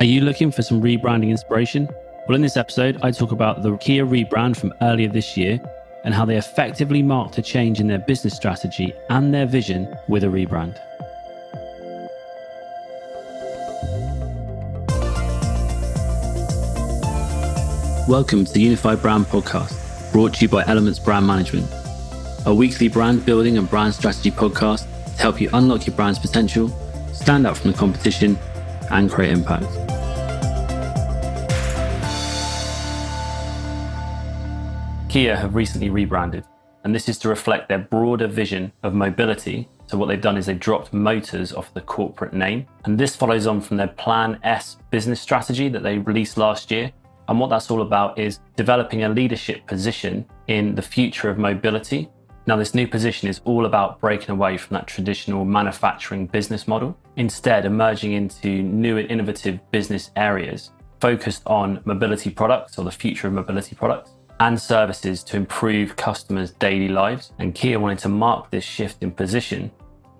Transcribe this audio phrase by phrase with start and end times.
[0.00, 1.88] Are you looking for some rebranding inspiration?
[2.28, 5.58] Well, in this episode, I talk about the Kia rebrand from earlier this year
[6.04, 10.22] and how they effectively marked a change in their business strategy and their vision with
[10.22, 10.76] a rebrand.
[18.08, 21.66] Welcome to the Unified Brand Podcast, brought to you by Elements Brand Management,
[22.46, 24.86] a weekly brand building and brand strategy podcast
[25.16, 26.68] to help you unlock your brand's potential,
[27.12, 28.38] stand out from the competition,
[28.90, 29.66] and create impact.
[35.08, 36.44] Kia have recently rebranded,
[36.84, 39.66] and this is to reflect their broader vision of mobility.
[39.86, 43.46] So, what they've done is they've dropped motors off the corporate name, and this follows
[43.46, 46.92] on from their Plan S business strategy that they released last year.
[47.28, 52.10] And what that's all about is developing a leadership position in the future of mobility.
[52.48, 56.96] Now, this new position is all about breaking away from that traditional manufacturing business model,
[57.16, 63.26] instead, emerging into new and innovative business areas focused on mobility products or the future
[63.26, 67.32] of mobility products and services to improve customers' daily lives.
[67.38, 69.70] And Kia wanted to mark this shift in position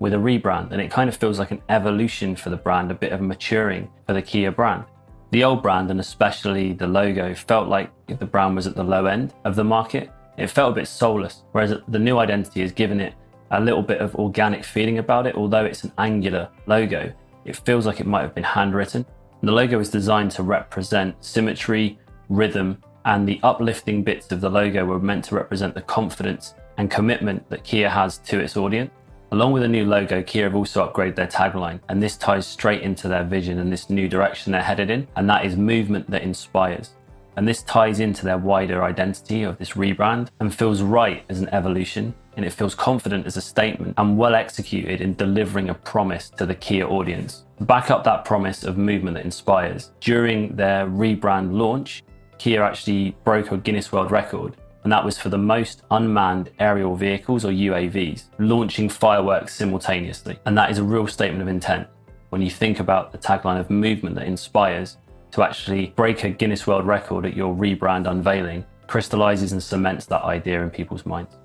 [0.00, 2.94] with a rebrand, and it kind of feels like an evolution for the brand, a
[2.94, 4.82] bit of maturing for the Kia brand.
[5.30, 9.06] The old brand, and especially the logo, felt like the brand was at the low
[9.06, 10.10] end of the market.
[10.36, 13.14] It felt a bit soulless, whereas the new identity has given it
[13.50, 15.34] a little bit of organic feeling about it.
[15.34, 17.12] Although it's an angular logo,
[17.44, 19.06] it feels like it might have been handwritten.
[19.42, 21.98] The logo is designed to represent symmetry,
[22.28, 26.90] rhythm, and the uplifting bits of the logo were meant to represent the confidence and
[26.90, 28.90] commitment that Kia has to its audience.
[29.32, 32.82] Along with the new logo, Kia have also upgraded their tagline, and this ties straight
[32.82, 36.22] into their vision and this new direction they're headed in, and that is movement that
[36.22, 36.90] inspires.
[37.36, 41.48] And this ties into their wider identity of this rebrand and feels right as an
[41.50, 46.30] evolution, and it feels confident as a statement and well executed in delivering a promise
[46.30, 47.44] to the Kia audience.
[47.60, 52.02] back up that promise of movement that inspires, during their rebrand launch,
[52.38, 56.94] Kia actually broke a Guinness World Record, and that was for the most unmanned aerial
[56.94, 60.38] vehicles or UAVs launching fireworks simultaneously.
[60.46, 61.88] And that is a real statement of intent
[62.28, 64.98] when you think about the tagline of movement that inspires
[65.32, 70.22] to actually break a Guinness World Record at your rebrand unveiling crystallizes and cements that
[70.22, 71.36] idea in people's minds.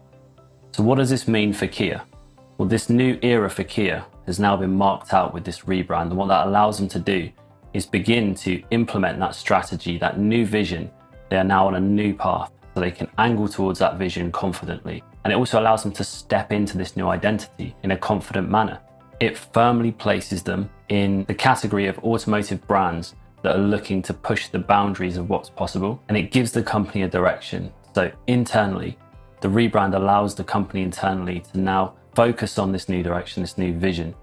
[0.71, 2.01] So, what does this mean for Kia?
[2.57, 6.17] Well, this new era for Kia has now been marked out with this rebrand, and
[6.17, 7.29] what that allows them to do
[7.73, 10.91] is begin to implement that strategy, that new vision.
[11.29, 15.03] They are now on a new path, so they can angle towards that vision confidently.
[15.23, 18.79] And it also allows them to step into this new identity in a confident manner.
[19.19, 24.47] It firmly places them in the category of automotive brands that are looking to push
[24.47, 27.71] the boundaries of what's possible, and it gives the company a direction.
[27.93, 28.97] So, internally,
[29.41, 33.73] the rebrand allows the company internally to now focus on this new direction, this new
[33.73, 34.13] vision,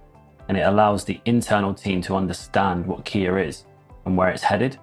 [0.49, 3.65] and it allows the internal team to understand what Kia is
[4.07, 4.79] and where it's headed.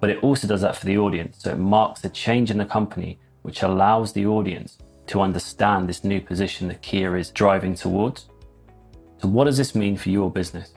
[0.00, 1.38] But it also does that for the audience.
[1.40, 6.04] So it marks a change in the company, which allows the audience to understand this
[6.04, 8.28] new position that Kia is driving towards.
[9.18, 10.74] So, what does this mean for your business?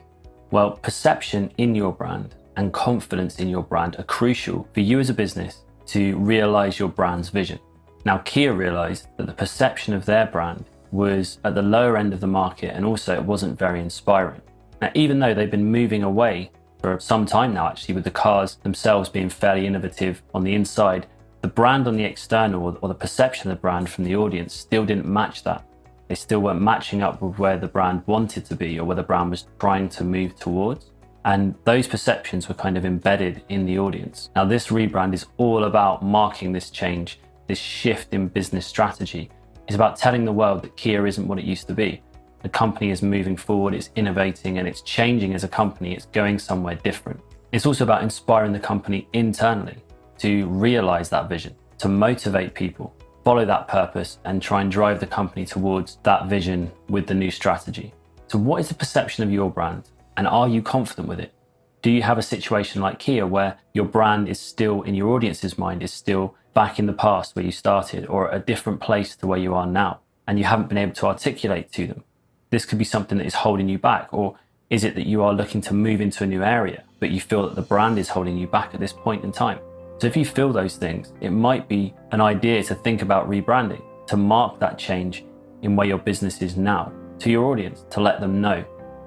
[0.50, 5.10] Well, perception in your brand and confidence in your brand are crucial for you as
[5.10, 7.58] a business to realize your brand's vision.
[8.04, 12.20] Now, Kia realized that the perception of their brand was at the lower end of
[12.20, 14.40] the market and also it wasn't very inspiring.
[14.80, 16.50] Now, even though they've been moving away
[16.80, 21.06] for some time now, actually, with the cars themselves being fairly innovative on the inside,
[21.42, 24.84] the brand on the external or the perception of the brand from the audience still
[24.84, 25.64] didn't match that.
[26.08, 29.02] They still weren't matching up with where the brand wanted to be or where the
[29.02, 30.90] brand was trying to move towards.
[31.24, 34.30] And those perceptions were kind of embedded in the audience.
[34.34, 39.30] Now, this rebrand is all about marking this change, this shift in business strategy
[39.70, 42.02] it's about telling the world that Kia isn't what it used to be.
[42.42, 45.94] The company is moving forward, it's innovating, and it's changing as a company.
[45.94, 47.20] It's going somewhere different.
[47.52, 49.76] It's also about inspiring the company internally
[50.18, 52.92] to realize that vision, to motivate people,
[53.22, 57.30] follow that purpose, and try and drive the company towards that vision with the new
[57.30, 57.94] strategy.
[58.26, 59.88] So, what is the perception of your brand?
[60.20, 61.32] And are you confident with it?
[61.80, 65.56] Do you have a situation like Kia where your brand is still in your audience's
[65.56, 69.26] mind, is still back in the past where you started or a different place to
[69.26, 72.04] where you are now and you haven't been able to articulate to them.
[72.50, 74.12] This could be something that is holding you back.
[74.12, 77.18] Or is it that you are looking to move into a new area, but you
[77.18, 79.60] feel that the brand is holding you back at this point in time?
[80.00, 83.82] So if you feel those things, it might be an idea to think about rebranding,
[84.08, 85.24] to mark that change
[85.62, 88.62] in where your business is now to your audience, to let them know,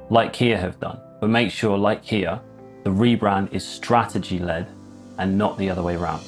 [0.09, 0.99] like Kia have done.
[1.19, 2.41] But make sure, like Kia,
[2.83, 4.67] the rebrand is strategy led
[5.17, 6.23] and not the other way around.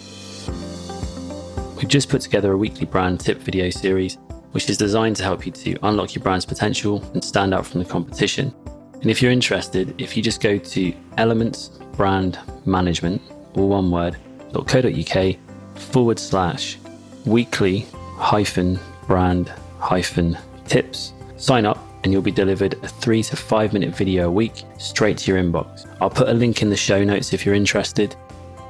[1.77, 4.17] We've just put together a weekly brand tip video series,
[4.51, 7.79] which is designed to help you to unlock your brand's potential and stand out from
[7.79, 8.53] the competition.
[9.01, 13.21] And if you're interested, if you just go to Elements Brand Management,
[13.53, 14.15] or one word,
[14.53, 15.35] .co.uk
[15.75, 16.77] forward slash
[17.25, 17.85] weekly
[18.17, 20.37] hyphen brand hyphen
[20.67, 24.63] tips, sign up and you'll be delivered a three to five minute video a week
[24.77, 25.87] straight to your inbox.
[25.99, 28.15] I'll put a link in the show notes if you're interested.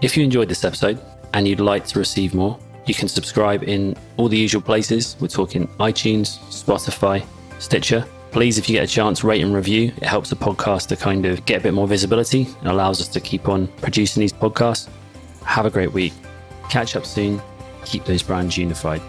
[0.02, 1.02] If you enjoyed this episode
[1.34, 5.18] and you'd like to receive more, you can subscribe in all the usual places.
[5.20, 7.26] We're talking iTunes, Spotify,
[7.60, 8.06] Stitcher.
[8.32, 9.92] Please, if you get a chance, rate and review.
[9.98, 13.10] It helps the podcast to kind of get a bit more visibility and allows us
[13.10, 14.88] to keep on producing these podcasts.
[15.44, 16.14] Have a great week.
[16.70, 17.42] Catch up soon.
[17.84, 19.02] Keep those brands unified.